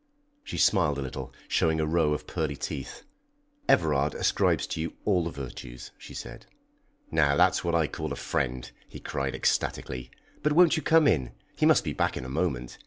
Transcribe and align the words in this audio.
She 0.43 0.57
smiled 0.57 0.97
a 0.97 1.01
little, 1.03 1.31
showing 1.47 1.79
a 1.79 1.85
row 1.85 2.11
of 2.11 2.25
pearly 2.25 2.55
teeth. 2.55 3.03
"Everard 3.69 4.15
ascribes 4.15 4.65
to 4.65 4.81
you 4.81 4.93
all 5.05 5.23
the 5.25 5.29
virtues," 5.29 5.91
she 5.95 6.15
said. 6.15 6.47
"Now 7.11 7.37
that's 7.37 7.63
what 7.63 7.75
I 7.75 7.85
call 7.85 8.11
a 8.11 8.15
friend!" 8.15 8.71
he 8.87 8.99
cried 8.99 9.35
ecstatically. 9.35 10.09
"But 10.41 10.53
won't 10.53 10.75
you 10.75 10.81
come 10.81 11.07
in? 11.07 11.33
He 11.55 11.67
must 11.67 11.83
be 11.83 11.93
back 11.93 12.17
in 12.17 12.25
a 12.25 12.29
moment. 12.29 12.79